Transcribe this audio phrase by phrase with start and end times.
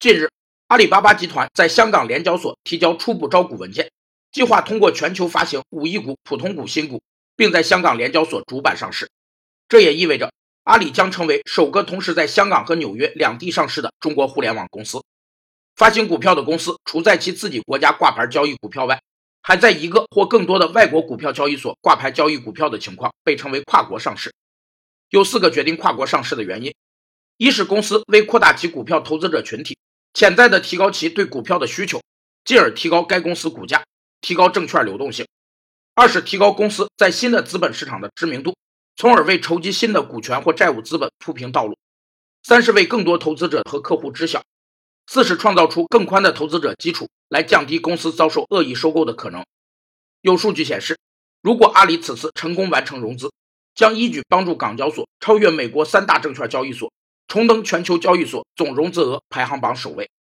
[0.00, 0.30] 近日，
[0.68, 3.90] 阿里巴巴集团在香港联交所提交初步招股文件，
[4.32, 7.02] 计划通过全球发行五亿股普通股新股，
[7.36, 9.10] 并在香港联交所主板上市。
[9.68, 10.32] 这也意味着
[10.64, 15.04] 阿里将成为首个同时在香港和纽约两地上市的中国互联网公司。
[15.76, 19.02] 发行股票的公司，除在其自己国家挂牌交易股票外，
[19.42, 24.32] 还在一个或更多的外国股票交易所挂牌交易股票的情况，被称为跨国上市。
[25.10, 26.72] 有四个决定跨国上市的原因：
[27.36, 29.76] 一是公司为扩大其股票投资者群体。
[30.12, 32.00] 潜在的提高其对股票的需求，
[32.44, 33.84] 进而提高该公司股价，
[34.20, 35.24] 提高证券流动性；
[35.94, 38.56] 二是提高公司在新的资本市场的知名度，
[38.96, 41.74] 从而为筹集新的股权或债务资本铺平道路；
[42.42, 44.40] 三是为更多投资者和客户知晓；
[45.06, 49.44] 四是创造出更宽的投资者基础，来降低公司遭受恶意收购的可能。
[50.20, 50.98] 有数据显示，
[51.40, 53.32] 如果阿里此次成功完成融资，
[53.74, 56.92] 将一举帮助港交所超越美国三大证券交易所。
[57.30, 60.10] 重登全球交易所总融资额排行榜首位。